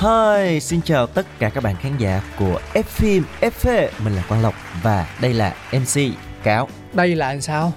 [0.00, 4.22] Hi, xin chào tất cả các bạn khán giả của F phim FV Mình là
[4.28, 6.00] Quang Lộc và đây là MC
[6.42, 6.68] Cáo.
[6.92, 7.72] Đây là làm sao?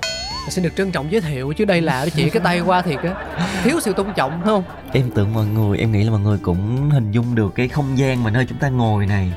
[0.49, 3.15] Xin được trân trọng giới thiệu chứ đây là chỉ cái tay qua thiệt á.
[3.63, 4.63] Thiếu sự tôn trọng phải không?
[4.93, 7.97] Em tưởng mọi người, em nghĩ là mọi người cũng hình dung được cái không
[7.97, 9.33] gian mà nơi chúng ta ngồi này.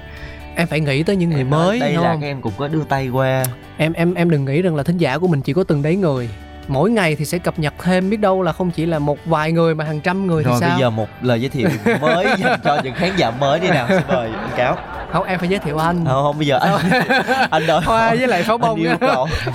[0.56, 2.20] Em phải nghĩ tới những người mới Đây là không?
[2.20, 3.44] các em cũng có đưa tay qua.
[3.76, 5.96] Em em em đừng nghĩ rằng là thính giả của mình chỉ có từng đấy
[5.96, 6.28] người
[6.68, 9.52] mỗi ngày thì sẽ cập nhật thêm biết đâu là không chỉ là một vài
[9.52, 10.70] người mà hàng trăm người Rồi thì sao?
[10.70, 11.68] bây giờ một lời giới thiệu
[12.00, 14.76] mới dành cho những khán giả mới đi nào Xin mời anh Cáo
[15.16, 16.90] không em phải giới thiệu anh Không, không bây giờ anh,
[17.50, 18.80] anh đợi hoa với lại pháo bông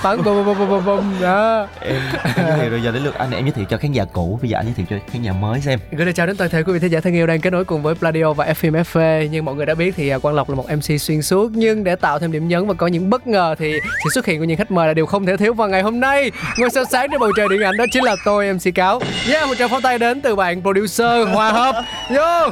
[0.02, 1.96] pháo bông bông bông bông bông đó Em
[2.36, 4.40] em giới thiệu rồi giờ đến lượt anh em giới thiệu cho khán giả cũ
[4.42, 6.50] Bây giờ anh giới thiệu cho khán giả mới xem Gửi lời chào đến toàn
[6.50, 8.84] thể quý vị thính giả thân yêu đang kết nối cùng với Pladio và FM
[8.84, 9.28] FV.
[9.28, 11.84] Như mọi người đã biết thì à, Quang Lộc là một MC xuyên suốt nhưng
[11.84, 14.46] để tạo thêm điểm nhấn và có những bất ngờ thì sự xuất hiện của
[14.46, 16.32] những khách mời là điều không thể thiếu vào ngày hôm nay.
[16.58, 19.02] Ngôi sao sáng trên bầu trời điện ảnh đó chính là tôi MC Cáo.
[19.32, 21.76] Yeah, một tràng pháo tay đến từ bạn producer Hòa Hợp.
[22.10, 22.52] Vô.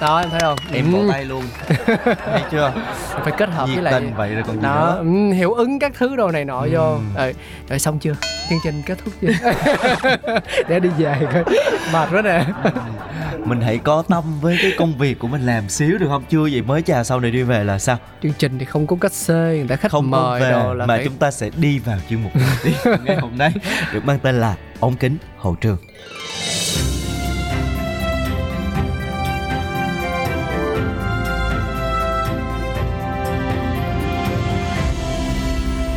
[0.00, 0.58] Đó em thấy không?
[0.72, 1.44] Em vỗ Ừ, tay luôn.
[2.04, 2.72] Thấy chưa?
[3.24, 4.98] Phải kết hợp Nhiệt với lại tình vậy rồi còn gì đó.
[5.02, 5.10] nữa.
[5.30, 6.80] Ừ, hiệu ứng các thứ đồ này nọ vô.
[6.92, 6.98] Ừ.
[7.16, 7.34] rồi,
[7.68, 8.14] rồi xong chưa?
[8.50, 9.28] Chương trình kết thúc chưa?
[10.68, 11.44] Để đi về coi.
[11.92, 12.44] Mệt quá nè.
[13.44, 16.24] Mình hãy có tâm với cái công việc của mình làm xíu được không?
[16.30, 17.96] Chưa vậy mới chào sau này đi về là sao?
[18.22, 20.86] Chương trình thì không có cách xê người ta khách không mời về đồ là
[20.86, 22.32] mà phải chúng ta sẽ đi vào chuyên mục
[23.04, 23.52] ngày hôm nay
[23.92, 25.76] được mang tên là ống kính hậu trường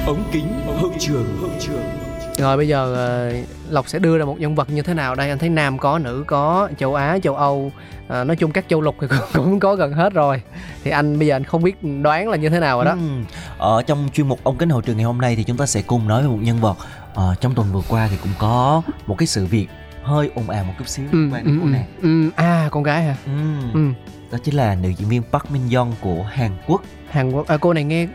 [0.07, 1.83] ống kính hậu trường hậu trường
[2.37, 3.31] Rồi bây giờ ờ,
[3.69, 5.29] Lộc sẽ đưa ra một nhân vật như thế nào đây?
[5.29, 7.71] Anh thấy nam có, nữ có, châu Á, châu Âu
[8.07, 10.41] à, Nói chung các châu lục thì cũng, có gần hết rồi
[10.83, 13.25] Thì anh bây giờ anh không biết đoán là như thế nào rồi đó Ừm,
[13.57, 15.81] ở trong chuyên mục ống kính hậu trường ngày hôm nay thì chúng ta sẽ
[15.81, 16.77] cùng nói về một nhân vật
[17.13, 19.67] Ờ, trong tuần vừa qua thì cũng có một cái sự việc
[20.03, 22.29] hơi ồn ào một chút xíu liên quan đến cô nàng ừ.
[22.35, 23.15] À con gái hả?
[23.25, 23.93] Ừm, Ừ.
[24.31, 26.81] đó chính là nữ diễn viên Park Min Young của Hàn Quốc
[27.13, 28.07] Hàn Quốc, à, cô này nghe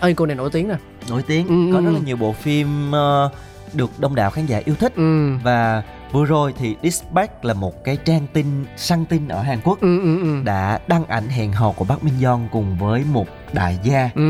[0.00, 0.74] ơi cô này nổi tiếng nè
[1.10, 1.84] nổi tiếng Ừ, có ừ.
[1.84, 3.30] rất là nhiều bộ phim ờ,
[3.72, 5.36] được đông đảo khán giả yêu thích Ừ.
[5.42, 5.82] và
[6.12, 10.00] vừa rồi thì Dispatch là một cái trang tin săn tin ở Hàn Quốc Ừ,
[10.02, 10.42] ừ, ừ.
[10.44, 14.10] đã đăng ảnh hẹn hò của Park Min Young cùng với một đại gia.
[14.14, 14.20] Ừ.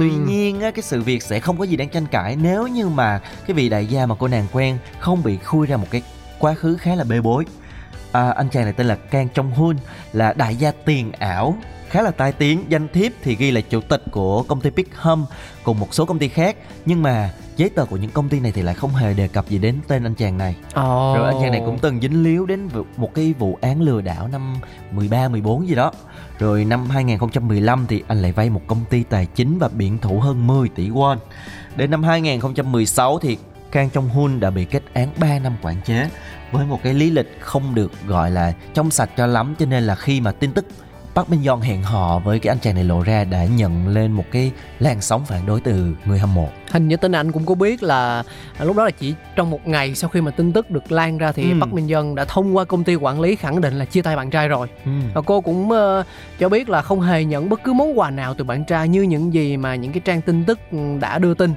[0.00, 2.88] Tuy nhiên á, cái sự việc sẽ không có gì đáng tranh cãi nếu như
[2.88, 6.02] mà cái vị đại gia mà cô nàng quen không bị khui ra một cái
[6.38, 7.44] quá khứ khá là bê bối.
[8.12, 9.76] À, anh chàng này tên là Kang Jong Hun
[10.12, 11.54] là đại gia tiền ảo
[11.90, 14.86] khá là tai tiếng danh thiếp thì ghi là chủ tịch của công ty Big
[14.96, 15.24] Hum
[15.62, 18.52] cùng một số công ty khác nhưng mà giấy tờ của những công ty này
[18.52, 21.14] thì lại không hề đề cập gì đến tên anh chàng này Ồ.
[21.16, 24.28] rồi anh chàng này cũng từng dính líu đến một cái vụ án lừa đảo
[24.28, 24.54] năm
[24.90, 25.92] 13 14 gì đó.
[26.38, 30.20] Rồi năm 2015 thì anh lại vay một công ty tài chính và biển thủ
[30.20, 31.16] hơn 10 tỷ won.
[31.76, 33.38] Đến năm 2016 thì
[33.72, 36.08] Kang Jong Hun đã bị kết án 3 năm quản chế
[36.52, 39.84] với một cái lý lịch không được gọi là trong sạch cho lắm cho nên
[39.84, 40.66] là khi mà tin tức
[41.16, 44.12] Park Min Young hẹn hò với cái anh chàng này lộ ra đã nhận lên
[44.12, 46.48] một cái làn sóng phản đối từ người hâm mộ.
[46.70, 48.22] hình như tin anh cũng có biết là
[48.60, 51.32] lúc đó là chỉ trong một ngày sau khi mà tin tức được lan ra
[51.32, 51.56] thì Ừ.
[51.60, 54.16] Park Min Young đã thông qua công ty quản lý khẳng định là chia tay
[54.16, 54.90] bạn trai rồi Ừ.
[55.14, 56.02] và cô cũng ờ,
[56.38, 59.02] cho biết là không hề nhận bất cứ món quà nào từ bạn trai như
[59.02, 61.54] những gì mà những cái trang tin tức ừ, đã đưa tin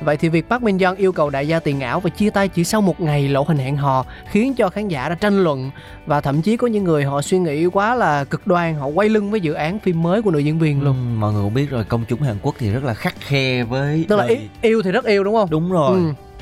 [0.00, 2.48] Vậy thì việc Park Min Young yêu cầu đại gia tiền ảo và chia tay
[2.48, 5.70] chỉ sau một ngày lộ hình hẹn hò khiến cho khán giả đã tranh luận
[6.06, 9.08] và thậm chí có những người họ suy nghĩ quá là cực đoan họ quay
[9.08, 10.96] lưng với dự án phim mới của nữ diễn viên luôn.
[10.96, 13.64] Ừ, mọi người cũng biết rồi công chúng Hàn Quốc thì rất là khắc khe
[13.64, 15.50] với Tức là yêu, yêu thì rất yêu đúng không?
[15.50, 16.00] đúng rồi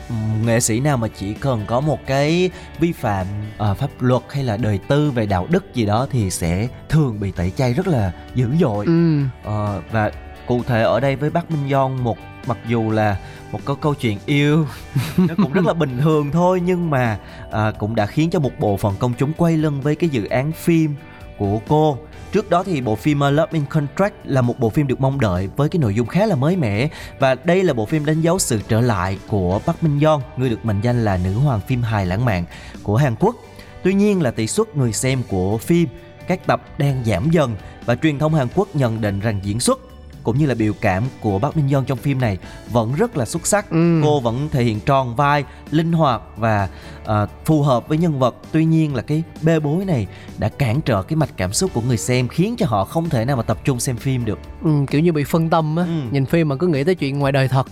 [0.09, 0.15] Ừ.
[0.47, 2.51] Nghệ sĩ nào mà chỉ cần có một cái
[2.81, 3.27] vi phạm
[3.59, 7.21] ờ, pháp luật hay là đời tư về đạo đức gì đó thì sẽ thường
[7.21, 9.21] bị tẩy chay rất là dữ dội Ừ.
[9.45, 10.11] Ờ, và
[10.47, 13.17] cụ thể ở đây với Bắc Minh Young một mặc dù là
[13.53, 14.67] một câu câu chuyện yêu.
[15.17, 17.19] Nó cũng rất là bình thường thôi nhưng mà
[17.51, 20.25] à, cũng đã khiến cho một bộ phận công chúng quay lưng với cái dự
[20.25, 20.95] án phim
[21.39, 21.99] của cô.
[22.33, 25.21] Trước đó thì bộ phim à, Love in Contract là một bộ phim được mong
[25.21, 26.89] đợi với cái nội dung khá là mới mẻ.
[27.19, 30.51] Và đây là bộ phim đánh dấu sự trở lại của Park Min Young, người
[30.51, 32.45] được mệnh danh là nữ hoàng phim hài lãng mạn
[32.83, 33.37] của Hàn Quốc.
[33.83, 35.89] Tuy nhiên là tỷ suất người xem của phim
[36.29, 39.88] các tập đang giảm dần và truyền thông Hàn Quốc nhận định rằng diễn xuất
[40.29, 42.39] cũng như là biểu cảm của Bắc Minh Dân trong phim này
[42.71, 43.71] vẫn rất là xuất sắc.
[43.71, 44.01] Ừ.
[44.05, 46.69] Cô vẫn thể hiện tròn vai, linh hoạt và
[47.07, 48.35] à, phù hợp với nhân vật.
[48.53, 50.07] Tuy nhiên là cái bê bối này
[50.39, 53.25] đã cản trở cái mạch cảm xúc của người xem khiến cho họ không thể
[53.25, 54.39] nào mà tập trung xem phim được.
[54.65, 55.91] ừ, kiểu như bị phân tâm á Ừ.
[56.11, 57.67] nhìn phim mà cứ nghĩ tới chuyện ngoài đời thật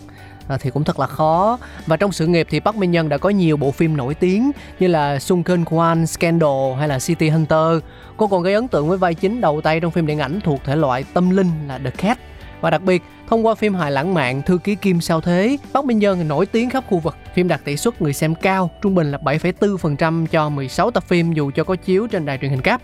[0.48, 3.18] à, thì cũng thật là khó và trong sự nghiệp thì Park Min Young đã
[3.18, 4.50] có nhiều bộ phim nổi tiếng
[4.80, 7.82] như là Sung Keun Kwan, Scandal hay là City Hunter
[8.16, 10.60] cô còn gây ấn tượng với vai chính đầu tay trong phim điện ảnh thuộc
[10.64, 12.18] thể loại tâm linh là The Cat
[12.60, 15.84] và đặc biệt thông qua phim hài lãng mạn Thư ký Kim sao thế Park
[15.86, 17.16] Min Young nổi tiếng khắp khu vực.
[17.34, 21.32] Phim đạt tỷ suất người xem cao trung bình là 7,4% cho 16 tập phim
[21.32, 22.82] dù cho có chiếu trên đài truyền hình cáp.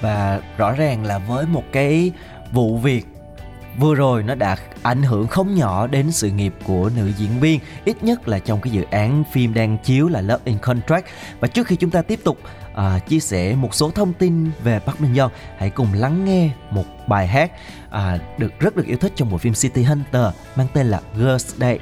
[0.00, 2.12] Và rõ ràng là với một cái
[2.52, 3.06] vụ việc
[3.78, 7.60] vừa rồi nó đã ảnh hưởng không nhỏ đến sự nghiệp của nữ diễn viên
[7.84, 11.06] ít nhất là trong cái dự án phim đang chiếu là Love in Contract.
[11.40, 12.38] Và trước khi chúng ta tiếp tục
[12.76, 16.50] à, chia sẻ một số thông tin về Park Min Young hãy cùng lắng nghe
[16.70, 17.52] một bài hát
[17.90, 20.26] à, được rất được yêu thích trong bộ phim City Hunter
[20.56, 21.78] mang tên là Girls Day.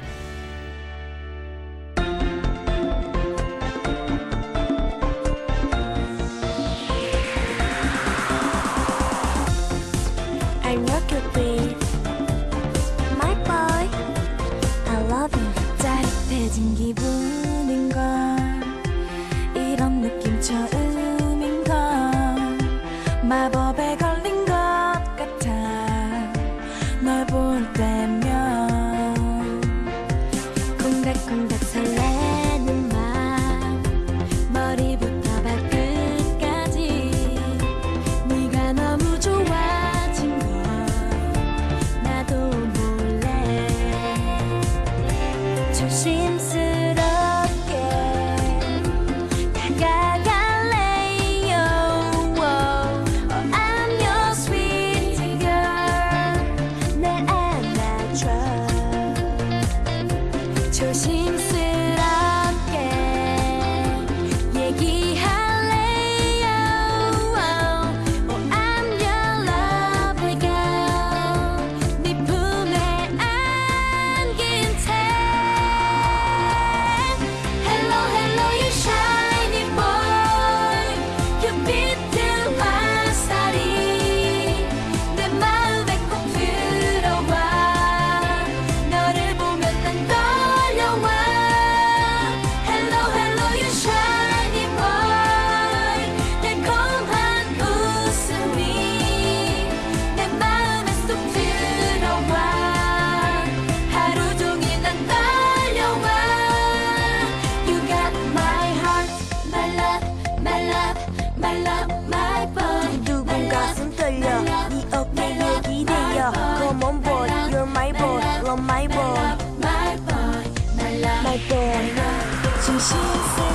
[123.13, 123.54] Listen.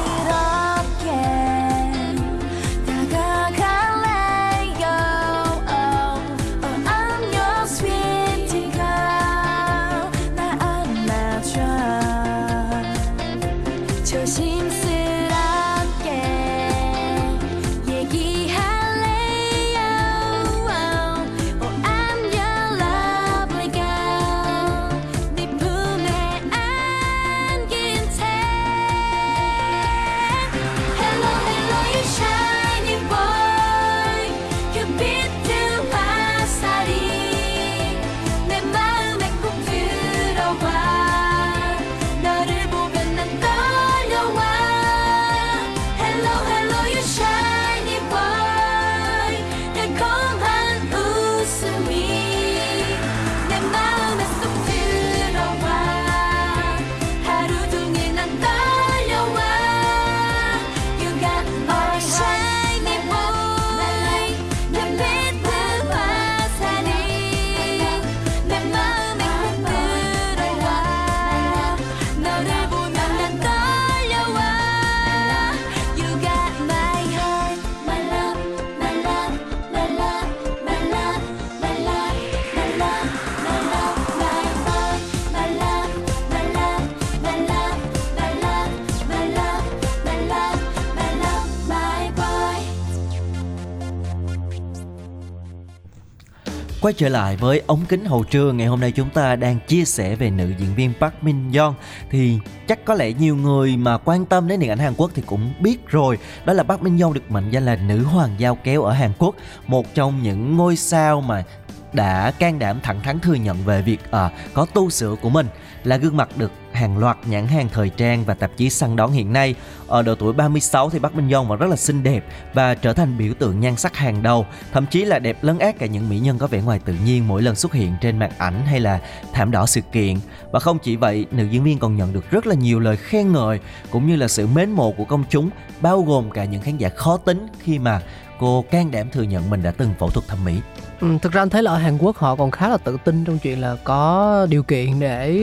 [96.90, 99.84] Quay trở lại với ống kính hậu trưa ngày hôm nay chúng ta đang chia
[99.84, 101.74] sẻ về nữ diễn viên Park Min Young
[102.10, 105.22] thì chắc có lẽ nhiều người mà quan tâm đến điện ảnh Hàn Quốc thì
[105.26, 106.18] cũng biết rồi.
[106.44, 109.12] Đó là Park Min Young được mệnh danh là nữ hoàng giao kéo ở Hàn
[109.18, 109.34] Quốc,
[109.66, 111.44] một trong những ngôi sao mà
[111.92, 115.46] đã can đảm thẳng thắn thừa nhận về việc à, có tu sửa của mình
[115.84, 119.12] là gương mặt được hàng loạt nhãn hàng thời trang và tạp chí săn đón
[119.12, 119.54] hiện nay.
[119.86, 122.92] Ở độ tuổi 36 thì Bắc Minh Dông vẫn rất là xinh đẹp và trở
[122.92, 126.08] thành biểu tượng nhan sắc hàng đầu, thậm chí là đẹp lấn át cả những
[126.08, 128.80] mỹ nhân có vẻ ngoài tự nhiên mỗi lần xuất hiện trên màn ảnh hay
[128.80, 129.00] là
[129.32, 130.16] thảm đỏ sự kiện.
[130.52, 133.32] Và không chỉ vậy, nữ diễn viên còn nhận được rất là nhiều lời khen
[133.32, 136.76] ngợi cũng như là sự mến mộ của công chúng, bao gồm cả những khán
[136.76, 138.02] giả khó tính khi mà
[138.38, 140.60] cô can đảm thừa nhận mình đã từng phẫu thuật thẩm mỹ.
[141.00, 143.24] Ừ, thực ra anh thấy là ở Hàn Quốc họ còn khá là tự tin
[143.24, 145.38] trong chuyện là có điều kiện để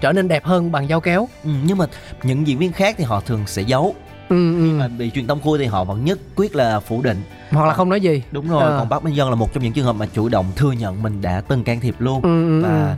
[0.00, 1.28] trở nên đẹp hơn bằng dao kéo.
[1.44, 1.86] Ừ, nhưng mà
[2.22, 3.94] những diễn viên khác thì họ thường sẽ giấu
[4.28, 4.74] Ừ, ừ.
[4.78, 7.74] mà bị truyền thông khui thì họ vẫn nhất quyết là phủ định Hoặc là
[7.74, 8.22] không nói gì.
[8.30, 8.76] đúng rồi Ờ.
[8.78, 11.02] còn Park Min Young là một trong những trường hợp mà chủ động thừa nhận
[11.02, 12.96] mình đã từng can thiệp luôn Ừ, ừ, và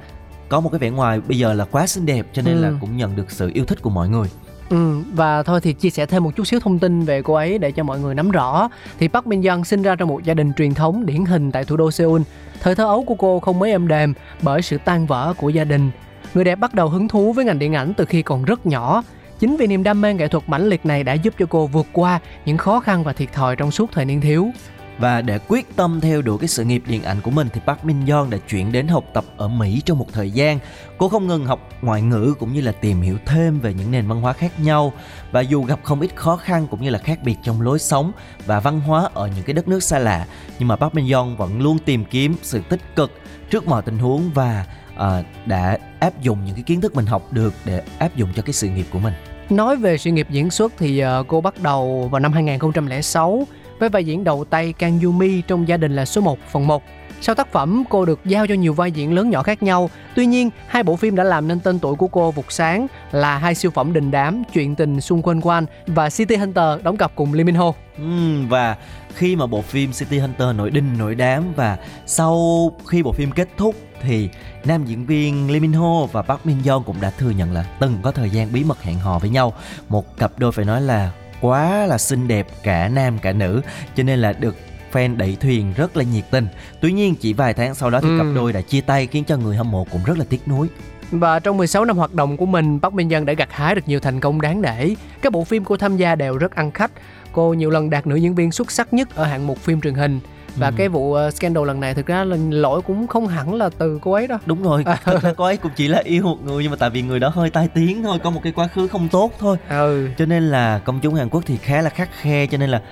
[0.49, 2.63] có một cái vẻ ngoài bây giờ là quá xinh đẹp cho nên Ừ.
[2.63, 4.29] là cũng nhận được sự yêu thích của mọi người
[4.71, 7.59] Ừ, và thôi thì chia sẻ thêm một chút xíu thông tin về cô ấy
[7.59, 8.69] để cho mọi người nắm rõ.
[8.99, 11.65] Thì Park Min Young sinh ra trong một gia đình truyền thống điển hình tại
[11.65, 12.23] thủ đô Seoul.
[12.61, 15.65] Thời thơ ấu của cô không mấy êm đềm bởi sự tan vỡ của gia
[15.65, 15.91] đình.
[16.35, 19.03] Người đẹp bắt đầu hứng thú với ngành điện ảnh từ khi còn rất nhỏ.
[19.39, 21.87] Chính vì niềm đam mê nghệ thuật mãnh liệt này đã giúp cho cô vượt
[21.93, 24.51] qua những khó khăn và thiệt thòi trong suốt thời niên thiếu
[24.99, 27.85] và để quyết tâm theo đuổi cái sự nghiệp điện ảnh của mình thì Park
[27.85, 30.59] Min Young đã chuyển đến học tập ở Mỹ trong một thời gian.
[30.99, 34.09] Cô không ngừng học ngoại ngữ cũng như là tìm hiểu thêm về những nền
[34.09, 34.93] văn hóa khác nhau
[35.33, 38.13] và dù gặp không ít khó khăn cũng như là khác biệt trong lối sống
[38.47, 40.27] và văn hóa ở những cái đất nước xa lạ
[40.59, 43.11] nhưng mà Park Min Young vẫn luôn tìm kiếm sự tích cực
[43.51, 45.03] trước mọi tình huống và uh,
[45.47, 48.53] đã áp dụng những cái kiến thức mình học được để áp dụng cho cái
[48.53, 49.15] sự nghiệp của mình.
[49.51, 53.47] Nói về sự nghiệp diễn xuất thì ờ, cô bắt đầu vào năm 2006
[53.79, 56.83] với vai diễn đầu tay Kang Yumi trong Gia đình là số 1 phần 1.
[57.21, 59.91] Sau tác phẩm, cô được giao cho nhiều vai diễn lớn nhỏ khác nhau.
[60.15, 63.39] Tuy nhiên, hai bộ phim đã làm nên tên tuổi của cô vụt sáng là
[63.39, 67.13] hai siêu phẩm đình đám Chuyện tình Xung quanh Quan và City Hunter đóng cặp
[67.15, 67.73] cùng Lee Min Ho.
[67.99, 68.77] Ừ, và
[69.15, 73.31] khi mà bộ phim City Hunter nổi đinh nổi đám và sau khi bộ phim
[73.31, 74.29] kết thúc thì
[74.65, 77.65] nam diễn viên Lee Min Ho và Park Min Young cũng đã thừa nhận là
[77.81, 79.53] từng có thời gian bí mật hẹn hò với nhau.
[79.89, 83.61] Một cặp đôi phải nói là quá là xinh đẹp cả nam cả nữ
[83.97, 84.57] cho nên là được
[84.93, 86.47] fan đẩy thuyền rất là nhiệt tình.
[86.81, 88.19] Tuy nhiên chỉ vài tháng sau đó thì Ừm.
[88.19, 90.69] cặp đôi đã chia tay khiến cho người hâm mộ cũng rất là tiếc nuối.
[91.11, 93.83] Và trong 16 năm hoạt động của mình, Park Min Young đã gặt hái được
[93.87, 94.89] nhiều thành công đáng nể.
[95.23, 96.91] Các bộ phim cô tham gia đều rất ăn khách.
[97.33, 99.95] Cô nhiều lần đạt nữ diễn viên xuất sắc nhất ở hạng mục phim truyền
[99.95, 100.21] hình.
[100.57, 100.73] Và Ừ.
[100.77, 103.99] cái vụ ờ, scandal lần này thực ra là lỗi cũng không hẳn là từ
[104.03, 104.39] cô ấy đâu.
[104.47, 106.91] Đúng rồi, thật ra cô ấy cũng chỉ là yêu một người nhưng mà tại
[106.91, 109.57] vì người đó hơi tai tiếng thôi, có một cái quá khứ không tốt thôi.
[109.69, 110.09] Ừ.
[110.19, 112.83] cho nên là công chúng Hàn Quốc thì khá là khắc khe cho nên là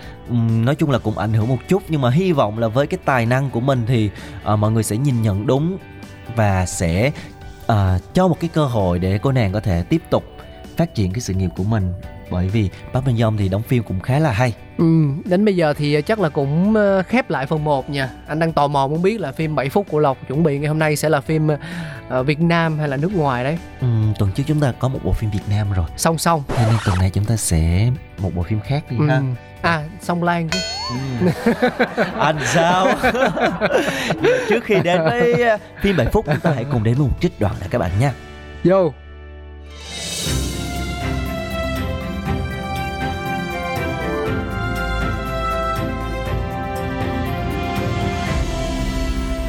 [0.64, 2.98] nói chung là cũng ảnh hưởng một chút nhưng mà hy vọng là với cái
[3.04, 4.10] tài năng của mình thì
[4.44, 5.78] ờ, mọi người sẽ nhìn nhận đúng
[6.36, 7.10] và sẽ
[7.66, 10.24] ờ, cho một cái cơ hội để cô nàng có thể tiếp tục
[10.76, 11.92] phát triển cái sự nghiệp của mình
[12.30, 14.84] bởi vì Park Min Young thì đóng phim cũng khá là hay Ừ,
[15.24, 18.08] đến bây giờ thì chắc là cũng ờ, khép lại phần 1 nha.
[18.26, 20.68] Anh đang tò mò muốn biết là phim 7 phút của Lộc chuẩn bị ngày
[20.68, 21.48] hôm nay sẽ là phim
[22.08, 23.58] ờ, Việt Nam hay là nước ngoài đấy.
[23.80, 26.42] Ừm, tuần trước chúng ta có một bộ phim Việt Nam rồi Song song.
[26.48, 29.06] cho nên tuần này chúng ta sẽ một bộ phim khác đi Ừ.
[29.08, 29.20] ha
[29.62, 30.58] À, song Lan chứ.
[30.90, 31.28] Ừm.
[32.18, 32.86] anh sao
[34.48, 37.14] trước khi đến với ờ, phim 7 phút chúng ta hãy cùng đến với một
[37.20, 38.12] trích đoạn đã các bạn nha
[38.64, 38.92] Vô.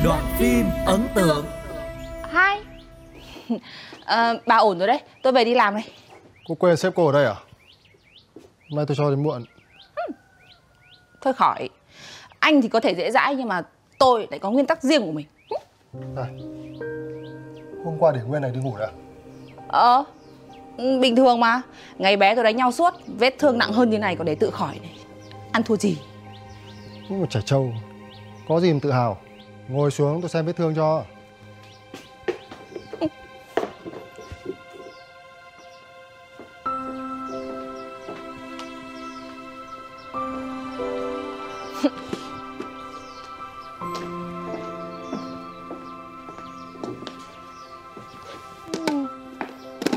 [0.05, 1.45] Đoạn phim ấn tượng.
[2.31, 2.61] Hai.
[4.05, 4.99] Ờ, Bà ổn rồi đấy.
[5.23, 5.83] Tôi về đi làm đây
[6.47, 7.35] Cô quên xếp cô ở đây à?
[8.71, 9.45] Nay tôi cho đến muộn.
[11.21, 11.69] Thôi khỏi.
[12.39, 13.61] Anh thì có thể dễ dãi Nhưng mà
[13.99, 15.25] tôi lại có nguyên tắc riêng của mình.
[16.15, 16.29] Này,
[17.85, 18.87] hôm qua để Nguyên này đi ngủ à?
[19.67, 20.03] Ờ
[20.77, 21.61] ừ, Bình thường mà.
[21.97, 24.49] Ngày bé tôi đánh nhau suốt Vết thương nặng hơn như này còn để tự
[24.49, 24.97] khỏi này.
[25.51, 25.97] Ăn thua gì?
[27.09, 27.73] Cũng một trẻ trâu.
[28.47, 29.17] Có gì mà tự hào.
[29.67, 31.03] Ngồi xuống tôi xem vết thương cho.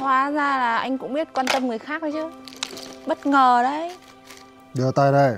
[0.01, 2.31] Hóa ra là anh cũng biết quan tâm người khác đấy chứ
[3.07, 3.97] Bất ngờ đấy
[4.75, 5.37] Đưa tay đây.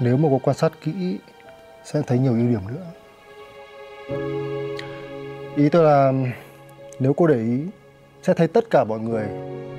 [0.00, 1.18] Nếu mà cô quan sát kỹ
[1.84, 2.86] sẽ thấy nhiều ưu điểm nữa.
[5.56, 6.12] Ý tôi là
[6.98, 7.60] nếu cô để ý
[8.22, 9.26] sẽ thấy tất cả mọi người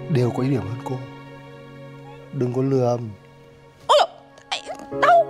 [0.10, 0.96] đều có ưu điểm hơn cô.
[2.34, 2.62] Đừng có.
[3.88, 4.10] Ôi dồi,
[4.50, 4.62] ấy,
[5.02, 5.26] đau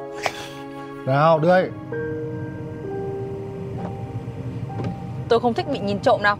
[1.05, 1.71] Nào, đưa.
[5.29, 6.35] Tôi không thích bị nhìn trộm đâu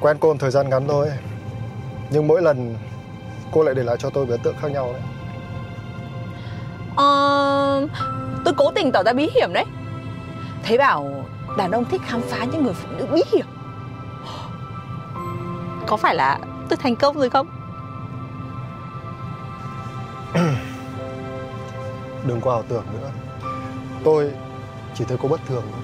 [0.00, 1.08] Quen cô một thời gian ngắn thôi.
[2.10, 2.76] Nhưng mỗi lần
[3.52, 5.02] cô lại để lại cho tôi một ấn tượng khác nhau đấy.
[6.96, 7.86] Ờ,
[8.44, 9.64] tôi cố tình tỏ ra bí hiểm đấy.
[10.64, 11.24] Thấy bảo
[11.56, 13.46] đàn ông thích khám phá những người phụ nữ bí hiểm.
[15.86, 16.38] Có phải là
[16.68, 17.46] tôi thành công rồi không?
[22.26, 23.10] Đừng có ảo tưởng nữa.
[24.04, 24.32] Tôi
[24.94, 25.62] chỉ thấy cô bất thường.
[25.72, 25.80] thôi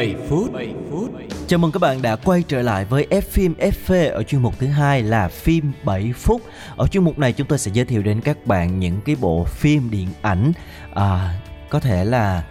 [0.00, 0.52] 7 phút.
[0.52, 1.10] 7 phút.
[1.46, 4.58] Chào mừng các bạn đã quay trở lại với F phim FV ở chuyên mục
[4.58, 6.42] thứ hai là phim 7 phút.
[6.76, 9.44] Ở chuyên mục này chúng tôi sẽ giới thiệu đến các bạn những cái bộ
[9.44, 10.52] phim điện ảnh
[10.94, 11.40] à,
[11.70, 12.44] có thể là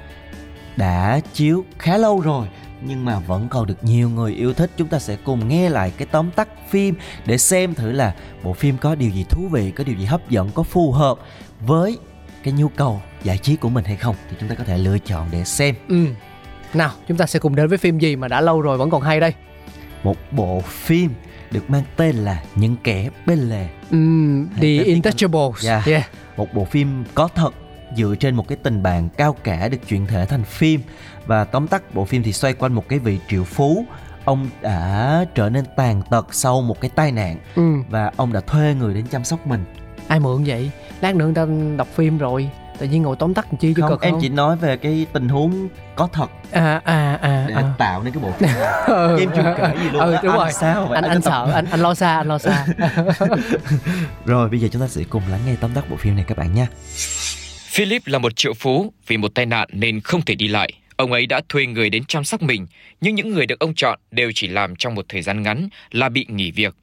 [0.77, 2.47] đã chiếu khá lâu rồi
[2.81, 4.71] nhưng mà vẫn còn được nhiều người yêu thích.
[4.77, 8.53] Chúng ta sẽ cùng nghe lại cái tóm tắt phim để xem thử là bộ
[8.53, 11.19] phim có điều gì thú vị có điều gì hấp dẫn có phù hợp
[11.61, 11.97] với
[12.43, 14.97] cái nhu cầu giải trí của mình hay không thì chúng ta có thể lựa
[14.99, 15.75] chọn để xem.
[15.87, 16.05] Ừ.
[16.73, 19.01] Nào, chúng ta sẽ cùng đến với phim gì mà đã lâu rồi vẫn còn
[19.01, 19.33] hay đây.
[20.03, 21.11] một bộ phim
[21.51, 24.67] được mang tên là những kẻ bên lề Ừm, The.
[24.83, 25.65] Intouchables.
[25.67, 25.85] Yeah.
[25.87, 26.09] Yeah.
[26.37, 27.53] một bộ phim có thật
[27.95, 30.81] dựa trên một cái tình bạn cao cả được chuyển thể thành phim
[31.25, 33.85] và tóm tắt bộ phim thì xoay quanh một cái vị triệu phú
[34.25, 37.73] ông đã trở nên tàn tật sau một cái tai nạn Ừ.
[37.89, 39.63] và ông đã thuê người đến chăm sóc mình
[40.07, 40.71] Ai mượn vậy?
[41.01, 41.45] Lát nữa người ta
[41.77, 42.49] đọc phim rồi.
[42.79, 44.21] Tự nhiên ngồi tóm tắt làm chi cho không cực em không?
[44.21, 47.45] chỉ nói về cái tình huống có thật À à à.
[47.47, 47.73] để à.
[47.77, 48.49] tạo nên cái bộ phim.
[48.87, 50.51] Ừ, em chưa kể gì luôn ừ, đúng Anh rồi.
[50.53, 50.95] sao vậy?
[50.95, 52.65] anh Anh anh tập- sợ anh anh lo xa anh lo xa
[54.25, 56.37] rồi bây giờ chúng ta sẽ cùng lắng nghe tóm tắt bộ phim này các
[56.37, 56.67] bạn nha
[57.71, 60.69] Philip là một triệu phú vì một tai nạn nên không thể đi lại.
[60.95, 62.67] Ông ấy đã thuê người đến chăm sóc mình,
[63.01, 66.09] nhưng những người được ông chọn đều chỉ làm trong một thời gian ngắn là
[66.09, 66.75] bị nghỉ việc.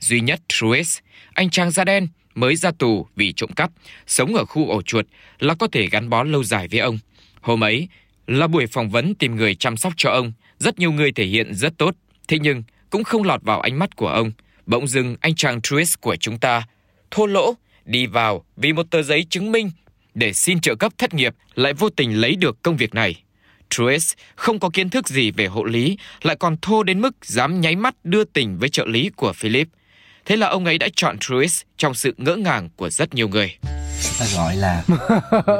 [0.00, 0.98] Duy nhất Trues,
[1.34, 3.70] anh chàng da đen mới ra tù vì trộm cắp,
[4.06, 5.06] sống ở khu ổ chuột
[5.38, 6.98] là có thể gắn bó lâu dài với ông.
[7.40, 7.88] Hôm ấy
[8.26, 11.54] là buổi phỏng vấn tìm người chăm sóc cho ông, rất nhiều người thể hiện
[11.54, 11.94] rất tốt,
[12.28, 14.32] thế nhưng cũng không lọt vào ánh mắt của ông.
[14.66, 16.66] Bỗng dưng anh chàng Trues của chúng ta
[17.10, 19.70] thô lỗ đi vào vì một tờ giấy chứng minh
[20.14, 23.14] để xin trợ cấp thất nghiệp lại vô tình lấy được công việc này.
[23.70, 27.60] Trues không có kiến thức gì về hộ lý, lại còn thô đến mức dám
[27.60, 29.68] nháy mắt đưa tình với trợ lý của Philip.
[30.26, 33.52] Thế là ông ấy đã chọn Trues trong sự ngỡ ngàng của rất nhiều người.
[34.20, 34.98] ta gọi là người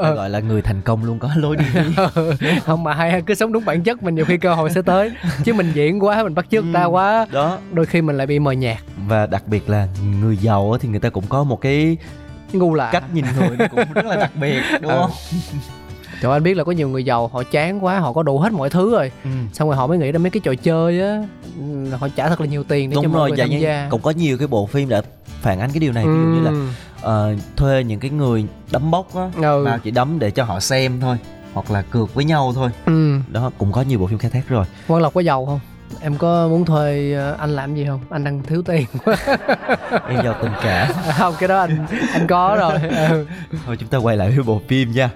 [0.03, 1.65] ta gọi là người thành công luôn có lối đi
[2.65, 5.11] không mà hay cứ sống đúng bản chất mình nhiều khi cơ hội sẽ tới
[5.45, 6.69] chứ mình diễn quá mình bắt chước Ừ.
[6.73, 9.87] ta quá đó đôi khi mình lại bị mờ nhạt và đặc biệt là
[10.21, 11.97] người giàu á thì người ta cũng có một cái
[12.53, 15.07] ngu lạ cách nhìn người nó cũng rất là đặc biệt đúng Ừ.
[16.21, 18.39] Trời ơi, anh biết là có nhiều người giàu họ chán quá họ có đủ
[18.39, 19.11] hết mọi thứ rồi.
[19.23, 19.29] Ừ.
[19.53, 21.23] xong rồi họ mới nghĩ ra mấy cái trò chơi á
[21.59, 23.59] ừ, họ trả thật là nhiều tiền để cho đúng mọi rồi người dạ tham
[23.59, 23.87] gia.
[23.89, 25.01] Cũng có nhiều cái bộ phim đã
[25.41, 26.67] phản ánh cái điều này ví dụ như là Ừ.
[27.01, 29.63] ờ, thuê những cái người đấm bốc á Ừ.
[29.65, 31.17] mà chỉ đấm để cho họ xem thôi
[31.53, 32.69] hoặc là cược với nhau thôi.
[32.85, 33.19] Ừ.
[33.31, 34.65] Đó cũng có nhiều bộ phim khai thác rồi.
[34.87, 35.59] Quang Lộc có giàu không?
[36.01, 37.99] Em có muốn thuê ờ, anh làm gì không?
[38.09, 38.85] Anh đang thiếu tiền.
[40.09, 40.87] Em giàu tình cảm.
[41.17, 42.73] Không cái đó anh anh có rồi.
[43.09, 43.25] Ừ.
[43.65, 45.09] thôi chúng ta quay lại với bộ phim nha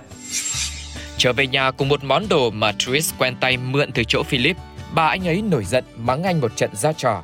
[1.19, 4.57] Trở về nhà cùng một món đồ mà Tris quen tay mượn từ chỗ Philip,
[4.93, 7.23] bà anh ấy nổi giận mắng anh một trận ra trò,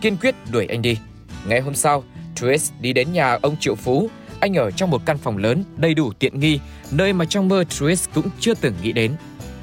[0.00, 0.96] kiên quyết đuổi anh đi.
[1.46, 2.04] Ngày hôm sau,
[2.36, 4.10] Tris đi đến nhà ông Triệu Phú.
[4.40, 7.64] Anh ở trong một căn phòng lớn đầy đủ tiện nghi, nơi mà trong mơ
[7.64, 9.12] Tris cũng chưa từng nghĩ đến.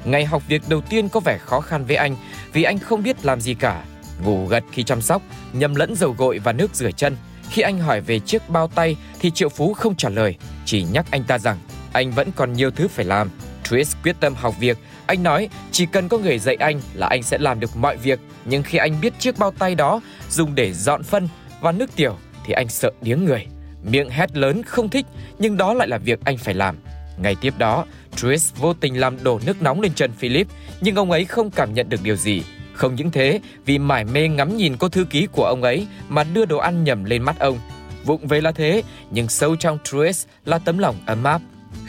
[0.04, 2.16] Ngày học việc đầu tiên có vẻ khó khăn với anh
[2.52, 3.84] vì anh không biết làm gì cả.
[4.24, 7.16] Ngủ gật khi chăm sóc, nhầm lẫn dầu gội và nước rửa chân.
[7.50, 11.06] Khi anh hỏi về chiếc bao tay thì Triệu Phú không trả lời, chỉ nhắc
[11.10, 11.58] anh ta rằng
[11.92, 13.30] anh vẫn còn nhiều thứ phải làm.
[13.68, 14.78] Tris quyết tâm học việc.
[15.06, 18.20] Anh nói chỉ cần có người dạy anh là anh sẽ làm được mọi việc.
[18.44, 20.00] Nhưng khi anh biết chiếc bao tay đó
[20.30, 21.28] dùng để dọn phân
[21.60, 23.46] và nước tiểu thì anh sợ điếng người.
[23.84, 25.06] Miệng hét lớn không thích
[25.38, 26.76] nhưng đó lại là việc anh phải làm.
[27.18, 27.84] Ngày tiếp đó,
[28.16, 30.46] Tris vô tình làm đổ nước nóng lên chân Philip
[30.80, 32.42] nhưng ông ấy không cảm nhận được điều gì.
[32.74, 36.24] Không những thế, vì mải mê ngắm nhìn cô thư ký của ông ấy mà
[36.24, 37.58] đưa đồ ăn nhầm lên mắt ông.
[38.04, 41.40] Vụng về là thế, nhưng sâu trong Trues là tấm lòng ấm áp.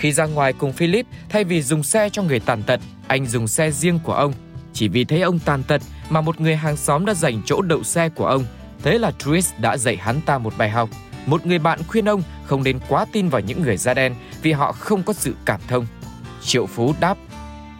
[0.06, 3.48] Khi ra ngoài cùng Philip, thay vì dùng xe cho người tàn tật, anh dùng
[3.48, 4.34] xe riêng của ông.
[4.74, 7.84] Chỉ vì thấy ông tàn tật mà một người hàng xóm đã dành chỗ đậu
[7.84, 8.46] xe của ông.
[8.84, 10.89] Thế là Tris đã dạy hắn ta một bài học.
[11.26, 14.52] Một người bạn khuyên ông không nên quá tin vào những người da đen vì
[14.52, 15.88] họ không có sự cảm thông.
[16.44, 17.18] Triệu Phú đáp,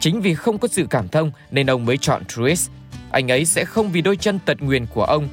[0.00, 2.68] chính vì không có sự cảm thông nên ông mới chọn Tris.
[3.10, 5.28] anh ấy sẽ không vì đôi chân tật nguyền của ông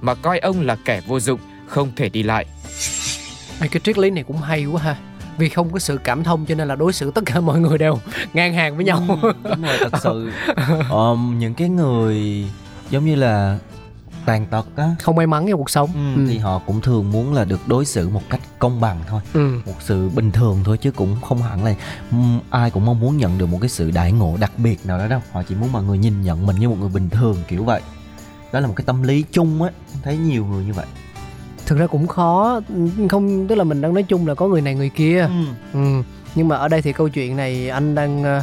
[0.00, 2.46] mà coi ông là kẻ vô dụng, không thể đi lại.
[3.60, 4.96] Ê, cái triết lý này cũng hay quá ha
[5.38, 7.78] vì không có sự cảm thông cho nên là đối xử tất cả mọi người
[7.78, 7.98] đều
[8.32, 9.02] ngang hàng với nhau.
[9.22, 10.30] Ừ, đúng rồi thật sự.
[10.90, 12.44] Ờm, những cái người
[12.90, 13.58] giống như là
[14.24, 15.90] tàn tật á không may mắn trong cuộc sống.
[16.16, 19.20] Ừ, thì họ cũng thường muốn là được đối xử một cách công bằng thôi.
[19.34, 19.60] Ừ.
[19.66, 21.74] một sự bình thường thôi chứ cũng không hẳn là
[22.10, 24.98] ừm, ai cũng mong muốn nhận được một cái sự đại ngộ đặc biệt nào
[24.98, 25.20] đó đâu.
[25.32, 27.80] Họ chỉ muốn mọi người nhìn nhận mình như một người bình thường kiểu vậy.
[28.52, 29.70] Đó là một cái tâm lý chung á
[30.02, 30.86] thấy nhiều người như vậy
[31.66, 32.60] thực ra cũng khó
[33.08, 35.28] không tức là mình đang nói chung là có người này người kia.
[35.72, 36.02] Ừ.
[36.34, 38.42] nhưng mà ở đây thì câu chuyện này anh đang ờ,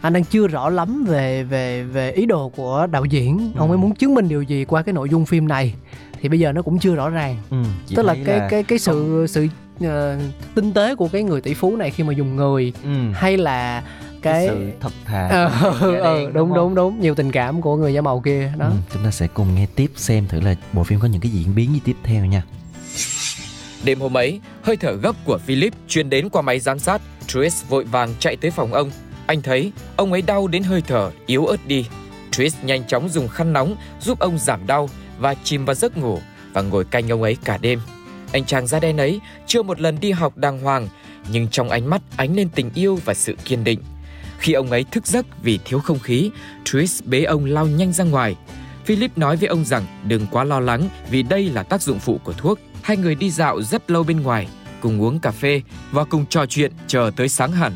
[0.00, 3.52] anh đang chưa rõ lắm về về về ý đồ của đạo diễn.
[3.56, 5.74] Ông ấy muốn chứng minh điều gì qua cái nội dung phim này
[6.20, 7.36] thì bây giờ nó cũng chưa rõ ràng.
[7.50, 7.56] Ừ,
[7.96, 9.46] tức là cái cái cái sự sự
[9.80, 10.18] ờ,
[10.54, 13.82] tinh tế của cái người tỷ phú này khi mà dùng người ừ, hay là
[14.24, 16.56] cái cái sự thật thà Ờ, ờ, đen, đúng không?
[16.56, 19.26] đúng đúng nhiều tình cảm của người da màu kia đó Ừ, chúng ta sẽ
[19.34, 21.96] cùng nghe tiếp xem thử là bộ phim có những cái diễn biến gì tiếp
[22.04, 22.42] theo nha
[23.84, 27.02] Đêm hôm ấy, hơi thở gấp của Philip truyền đến qua máy giám sát.
[27.26, 28.90] Tris vội vàng chạy tới phòng ông.
[29.26, 31.86] Anh thấy ông ấy đau đến hơi thở yếu ớt đi.
[32.32, 36.18] Tris nhanh chóng dùng khăn nóng giúp ông giảm đau và chìm vào giấc ngủ
[36.52, 37.80] và ngồi canh ông ấy cả đêm.
[38.32, 40.88] Anh chàng da đen ấy chưa một lần đi học đàng hoàng,
[41.32, 43.80] nhưng trong ánh mắt ánh lên tình yêu và sự kiên định.
[44.38, 46.30] Khi ông ấy thức giấc vì thiếu không khí,
[46.64, 48.36] Tris bế ông lao nhanh ra ngoài.
[48.84, 52.20] Philip nói với ông rằng đừng quá lo lắng vì đây là tác dụng phụ
[52.24, 52.58] của thuốc.
[52.82, 54.48] Hai người đi dạo rất lâu bên ngoài,
[54.80, 57.72] cùng uống cà phê và cùng trò chuyện chờ tới sáng hẳn.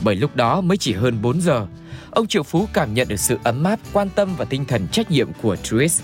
[0.00, 1.66] Bởi lúc đó mới chỉ hơn 4 giờ.
[2.10, 5.10] Ông Triệu Phú cảm nhận được sự ấm áp, quan tâm và tinh thần trách
[5.10, 6.02] nhiệm của Tris.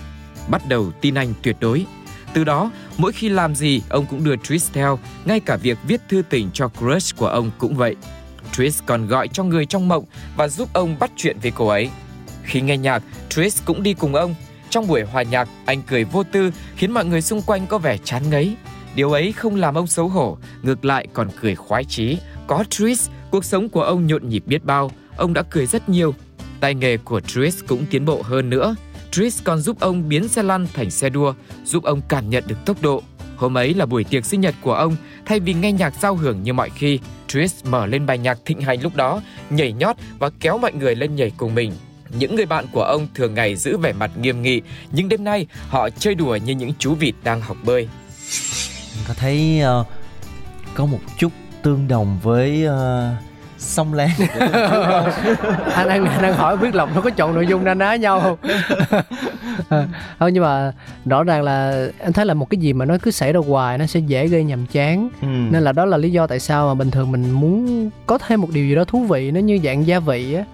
[0.49, 1.87] Bắt đầu tin anh tuyệt đối.
[2.35, 6.01] Từ đó, mỗi khi làm gì, ông cũng đưa Tris theo, ngay cả việc viết
[6.09, 7.97] thư tình cho crush của ông cũng vậy.
[8.57, 10.05] Tris còn gọi cho người trong mộng
[10.37, 11.91] và giúp ông bắt chuyện với cô ấy.
[12.43, 14.35] Khi nghe nhạc, Tris cũng đi cùng ông.
[14.71, 17.99] Trong buổi hòa nhạc, anh cười vô tư khiến mọi người xung quanh có vẻ
[18.05, 18.57] chán ngấy.
[18.95, 22.19] Điều ấy không làm ông xấu hổ, ngược lại còn cười khoái chí.
[22.47, 26.15] Có Tris, cuộc sống của ông nhộn nhịp biết bao, ông đã cười rất nhiều.
[26.61, 28.77] Tay nghề của Tris cũng tiến bộ hơn nữa.
[29.11, 32.65] Tris còn giúp ông biến xe lăn thành xe đua, giúp ông cảm nhận được
[32.67, 33.03] tốc độ.
[33.37, 36.43] Hôm ấy là buổi tiệc sinh nhật của ông, thay vì nghe nhạc giao hưởng
[36.43, 40.31] như mọi khi, Tris mở lên bài nhạc thịnh hành lúc đó, nhảy nhót và
[40.41, 41.73] kéo mọi người lên nhảy cùng mình.
[42.19, 44.61] Những người bạn của ông thường ngày giữ vẻ mặt nghiêm nghị,
[44.93, 47.89] nhưng đêm nay họ chơi đùa như những chú vịt đang học bơi.
[48.95, 49.87] Mình có thấy uh,
[50.75, 53.34] có một chút tương đồng với uh,
[53.65, 54.11] sông Lan
[55.75, 58.21] anh đang anh đang hỏi biết lộc nó có chọn nội dung na ná nhau
[58.21, 58.37] không?
[60.19, 60.73] Thôi nhưng mà
[61.05, 63.79] rõ ràng là anh thấy là một cái gì mà nó cứ xảy ra hoài
[63.79, 65.09] nó sẽ dễ gây nhàm chán.
[65.23, 65.27] Ừ.
[65.27, 68.41] nên là đó là lý do tại sao mà bình thường mình muốn có thêm
[68.41, 70.45] một điều gì đó thú vị nó như dạng gia vị á.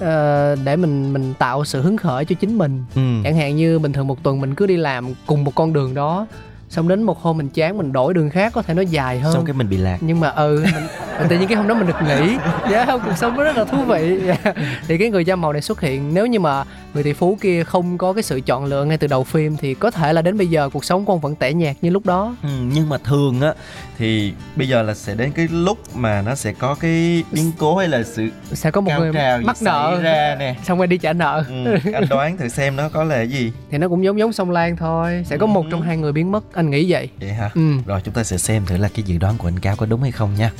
[0.00, 2.84] Ờ, để mình mình tạo sự hứng khởi cho chính mình.
[2.94, 3.00] Ừ.
[3.24, 5.94] chẳng hạn như bình thường một tuần mình cứ đi làm cùng một con đường
[5.94, 6.26] đó
[6.70, 9.34] xong đến một hôm mình chán mình đổi đường khác có thể nó dài hơn.
[9.34, 9.98] Xong cái mình bị lạc.
[10.00, 10.84] Nhưng mà ừ mình,
[11.18, 12.36] mình tự nhiên cái hôm đó mình được nghỉ.
[12.70, 14.20] Dạ không cuộc sống nó rất là thú vị.
[14.26, 14.52] Dạ.
[14.88, 17.64] thì cái người da màu này xuất hiện nếu như mà người tỷ phú kia
[17.64, 20.38] không có cái sự chọn lựa ngay từ đầu phim thì có thể là đến
[20.38, 22.36] bây giờ cuộc sống của ông vẫn tẻ nhạt như lúc đó.
[22.42, 23.52] Ừ, nhưng mà thường á
[23.98, 27.76] thì bây giờ là sẽ đến cái lúc mà nó sẽ có cái biến cố
[27.76, 29.12] hay là sự sẽ có một cao người
[29.44, 30.00] mắc nợ.
[30.02, 30.56] ra nè.
[30.64, 31.44] Xong rồi đi trả nợ.
[31.48, 33.52] Ừ, anh đoán thử xem nó có là cái gì.
[33.70, 35.24] Thì nó cũng giống giống sông Lan thôi.
[35.26, 37.08] Sẽ có một trong hai người biến mất anh nghĩ vậy.
[37.20, 37.50] Vậy hả?
[37.54, 37.72] Ừ.
[37.86, 40.02] Rồi chúng ta sẽ xem thử là cái dự đoán của anh cao có đúng
[40.02, 40.50] hay không nha.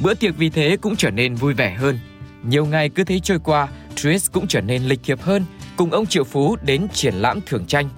[0.00, 1.98] Bữa tiệc vì thế cũng trở nên vui vẻ hơn.
[2.42, 5.44] Nhiều ngày cứ thế trôi qua, Tris cũng trở nên lịch thiệp hơn,
[5.76, 7.88] cùng ông Triệu Phú đến triển lãm thưởng tranh.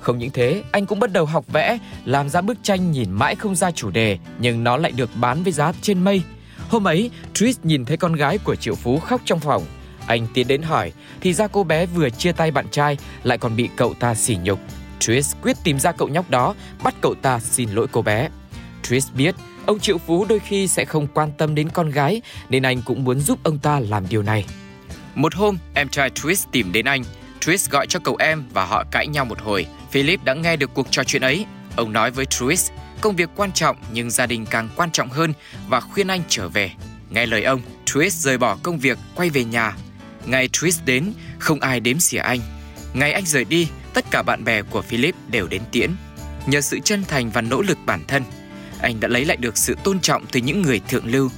[0.00, 3.34] Không những thế, anh cũng bắt đầu học vẽ, làm ra bức tranh nhìn mãi
[3.34, 6.22] không ra chủ đề, nhưng nó lại được bán với giá trên mây.
[6.68, 9.64] Hôm ấy, Tris nhìn thấy con gái của Triệu Phú khóc trong phòng.
[10.06, 13.56] Anh tiến đến hỏi, thì ra cô bé vừa chia tay bạn trai, lại còn
[13.56, 14.60] bị cậu ta sỉ nhục.
[15.00, 18.28] Tris quyết tìm ra cậu nhóc đó, bắt cậu ta xin lỗi cô bé.
[18.82, 19.34] Tris biết
[19.66, 23.04] ông Triệu Phú đôi khi sẽ không quan tâm đến con gái nên anh cũng
[23.04, 24.44] muốn giúp ông ta làm điều này.
[25.16, 27.02] Một hôm, em trai Twist tìm đến anh.
[27.40, 29.66] Twist gọi cho cậu em và họ cãi nhau một hồi.
[29.90, 31.46] Philip đã nghe được cuộc trò chuyện ấy.
[31.76, 35.32] Ông nói với Twist: công việc quan trọng nhưng gia đình càng quan trọng hơn
[35.68, 36.70] và khuyên anh trở về.
[37.10, 39.76] Nghe lời ông, Twist rời bỏ công việc, quay về nhà.
[40.24, 42.40] Ngày Twist đến, không ai đếm xỉa anh.
[42.94, 45.90] Ngày anh rời đi, tất cả bạn bè của Philip đều đến tiễn.
[46.46, 48.24] Nhờ sự chân thành và nỗ lực bản thân,
[48.80, 51.30] anh đã lấy lại được sự tôn trọng từ những người thượng lưu.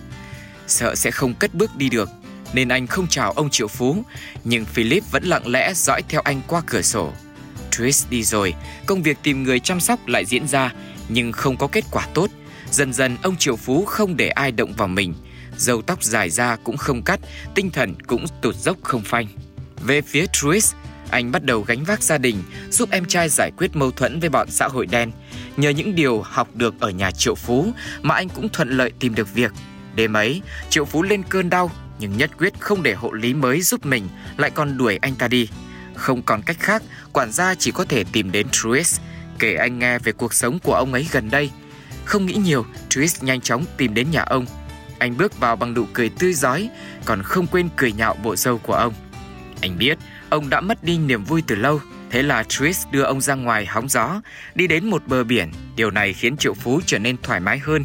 [0.66, 2.10] Sợ sẽ không cất bước đi được,
[2.52, 4.04] nên anh không chào ông Triệu Phú,
[4.44, 7.12] nhưng Philip vẫn lặng lẽ dõi theo anh qua cửa sổ.
[7.70, 8.54] Tris đi rồi,
[8.86, 10.72] công việc tìm người chăm sóc lại diễn ra,
[11.08, 12.30] nhưng không có kết quả tốt.
[12.70, 15.14] Dần dần ông Triệu Phú không để ai động vào mình,
[15.56, 17.20] râu tóc dài ra cũng không cắt,
[17.54, 19.26] tinh thần cũng tụt dốc không phanh.
[19.80, 20.72] Về phía Tris,
[21.10, 24.28] anh bắt đầu gánh vác gia đình, giúp em trai giải quyết mâu thuẫn với
[24.28, 25.10] bọn xã hội đen.
[25.56, 29.14] Nhờ những điều học được ở nhà Triệu Phú mà anh cũng thuận lợi tìm
[29.14, 29.52] được việc.
[29.94, 33.62] Đêm ấy, Triệu Phú lên cơn đau nhưng nhất quyết không để hộ lý mới
[33.62, 35.48] giúp mình, lại còn đuổi anh ta đi.
[35.94, 36.82] Không còn cách khác,
[37.12, 39.00] quản gia chỉ có thể tìm đến Truist,
[39.38, 41.50] kể anh nghe về cuộc sống của ông ấy gần đây.
[42.04, 44.46] Không nghĩ nhiều, Truist nhanh chóng tìm đến nhà ông.
[44.98, 46.70] Anh bước vào bằng nụ cười tươi giói,
[47.04, 48.94] còn không quên cười nhạo bộ dâu của ông.
[49.60, 51.80] Anh biết ông đã mất đi niềm vui từ lâu,
[52.10, 54.20] thế là Trish đưa ông ra ngoài hóng gió,
[54.54, 55.50] đi đến một bờ biển.
[55.76, 57.84] Điều này khiến Triệu Phú trở nên thoải mái hơn.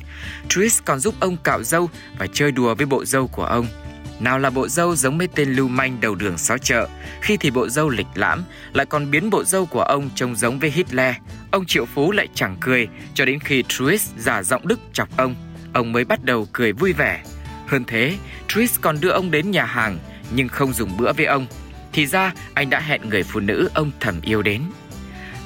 [0.49, 3.67] Trish còn giúp ông cạo râu và chơi đùa với bộ râu của ông.
[4.23, 6.87] Nào là bộ dâu giống mấy tên lưu manh đầu đường xó chợ,
[7.21, 10.59] khi thì bộ dâu lịch lãm, lại còn biến bộ dâu của ông trông giống
[10.59, 11.15] với Hitler.
[11.51, 15.35] Ông Triệu Phú lại chẳng cười, cho đến khi Truist giả giọng Đức chọc ông,
[15.73, 17.23] ông mới bắt đầu cười vui vẻ.
[17.67, 18.15] Hơn thế,
[18.47, 19.97] Truist còn đưa ông đến nhà hàng,
[20.35, 21.47] nhưng không dùng bữa với ông.
[21.93, 24.61] Thì ra anh đã hẹn người phụ nữ ông thầm yêu đến.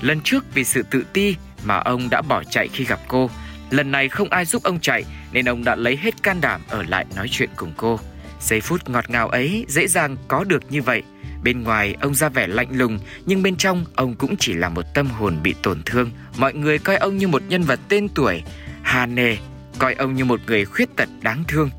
[0.01, 3.29] Lần trước vì sự tự ti mà ông đã bỏ chạy khi gặp cô.
[3.69, 6.83] Lần này không ai giúp ông chạy nên ông đã lấy hết can đảm ở
[6.83, 7.99] lại nói chuyện cùng cô.
[8.39, 11.03] Giây phút ngọt ngào ấy dễ dàng có được như vậy.
[11.43, 14.85] Bên ngoài ông ra vẻ lạnh lùng nhưng bên trong ông cũng chỉ là một
[14.93, 16.11] tâm hồn bị tổn thương.
[16.37, 18.43] Mọi người coi ông như một nhân vật tên tuổi,
[18.81, 19.37] hà nề,
[19.79, 21.69] coi ông như một người khuyết tật đáng thương.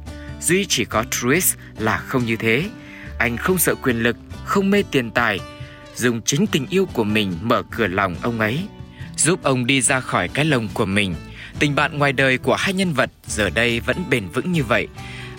[0.41, 2.65] Duy chỉ có Truist là không như thế.
[3.19, 5.41] Anh không sợ quyền lực, không mê tiền tài,
[5.95, 8.69] dùng chính tình yêu của mình mở cửa lòng ông ấy,
[9.17, 11.15] giúp ông đi ra khỏi cái lồng của mình.
[11.59, 14.89] Tình bạn ngoài đời của hai nhân vật giờ đây vẫn bền vững như vậy.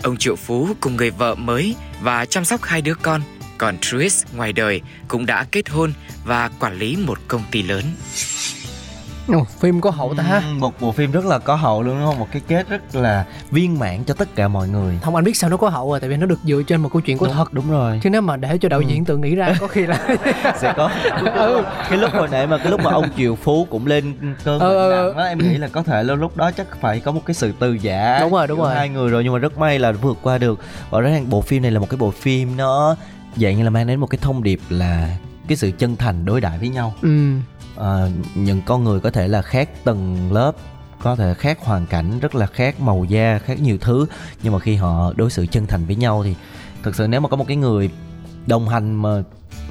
[0.03, 3.21] Ông Triệu Phú cùng người vợ mới và chăm sóc hai đứa con,
[3.57, 5.93] còn Truist ngoài đời cũng đã kết hôn
[6.25, 7.83] và quản lý một công ty lớn.
[9.33, 10.41] Ồ, phim có hậu ta ha?
[10.59, 12.19] Một bộ phim rất là có hậu luôn đúng không?
[12.19, 14.99] Một cái kết rất là viên mãn cho tất cả mọi người.
[15.03, 16.89] Không anh biết sao nó có hậu rồi tại vì nó được dựa trên một
[16.93, 17.99] câu chuyện của đúng, thật đúng rồi.
[18.03, 18.85] Chứ nếu mà để cho đạo Ừ.
[18.87, 20.07] diễn tự nghĩ ra có khi là
[20.59, 20.91] sẽ có.
[21.35, 21.63] Ừ.
[21.89, 24.13] cái lúc hồi nãy mà cái lúc mà ông Triệu Phú cũng lên
[24.43, 26.99] cơn Ờ, bệnh nặng đó em nghĩ là có thể lúc lúc đó chắc phải
[26.99, 28.75] có một cái sự từ giả Đúng rồi, đúng rồi.
[28.75, 30.59] hai người rồi nhưng mà rất may là vượt qua được.
[30.89, 32.95] Và rõ ràng bộ phim này là một cái bộ phim nó
[33.37, 35.07] dạng như là mang đến một cái thông điệp là
[35.49, 36.93] cái sự chân thành đối đãi với nhau.
[37.01, 37.33] Ừ.
[37.75, 40.51] Ờ, những con người có thể là khác tầng lớp
[41.01, 44.05] có thể khác hoàn cảnh rất là khác màu da khác nhiều thứ.
[44.43, 46.35] Nhưng mà khi họ đối xử chân thành với nhau thì
[46.83, 47.89] thực sự nếu mà có một cái người
[48.47, 49.09] đồng hành mà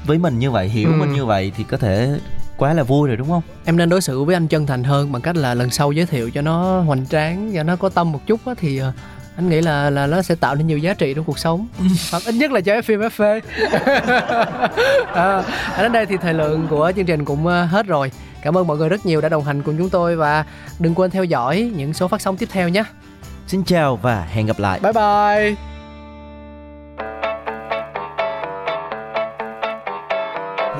[0.05, 0.95] với mình như vậy hiểu Ừ.
[0.99, 2.19] mình như vậy thì có thể
[2.57, 3.41] quá là vui rồi đúng không?
[3.65, 6.05] Em nên đối xử với anh chân thành hơn bằng cách là lần sau giới
[6.05, 8.91] thiệu cho nó hoành tráng và nó có tâm một chút á, thì ờ,
[9.39, 11.67] anh nghĩ là là nó sẽ tạo nên nhiều giá trị trong cuộc sống.
[12.11, 13.41] Hoặc ít nhất là cho phim FV
[15.13, 15.43] à,
[15.81, 18.11] đến đây thì thời lượng của chương trình cũng ờ, hết rồi.
[18.41, 20.45] Cảm ơn mọi người rất nhiều đã đồng hành cùng chúng tôi và
[20.79, 22.83] đừng quên theo dõi những số phát sóng tiếp theo nhé.
[23.47, 24.79] Xin chào và hẹn gặp lại.
[24.79, 25.55] Bye bye.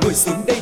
[0.02, 0.62] Ngồi xuống đây